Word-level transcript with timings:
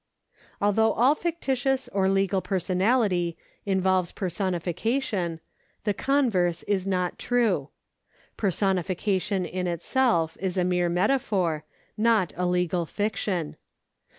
Although 0.59 0.93
all 0.93 1.13
fictitious 1.13 1.87
or 1.89 2.09
legal 2.09 2.41
personality 2.41 3.37
involves 3.67 4.11
per 4.11 4.29
sonification, 4.29 5.39
the 5.83 5.93
converse 5.93 6.63
is 6.63 6.87
not 6.87 7.19
true. 7.19 7.69
Personification 8.35 9.45
in 9.45 9.67
itself 9.67 10.37
is 10.39 10.57
a 10.57 10.63
mere 10.63 10.89
metaphor, 10.89 11.65
not 11.97 12.33
a 12.35 12.47
legal 12.47 12.87
fiction. 12.87 13.57